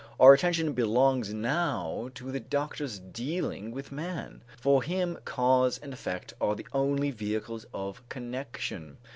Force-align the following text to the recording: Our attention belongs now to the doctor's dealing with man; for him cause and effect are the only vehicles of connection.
Our 0.19 0.33
attention 0.33 0.73
belongs 0.73 1.31
now 1.31 2.09
to 2.15 2.31
the 2.31 2.39
doctor's 2.39 2.97
dealing 2.97 3.69
with 3.69 3.91
man; 3.91 4.41
for 4.59 4.81
him 4.81 5.19
cause 5.25 5.77
and 5.77 5.93
effect 5.93 6.33
are 6.41 6.55
the 6.55 6.65
only 6.73 7.11
vehicles 7.11 7.67
of 7.71 8.01
connection. 8.09 8.97